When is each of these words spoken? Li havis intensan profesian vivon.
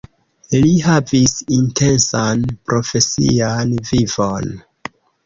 Li 0.61 0.69
havis 0.85 1.35
intensan 1.57 2.41
profesian 2.71 3.77
vivon. 3.91 4.49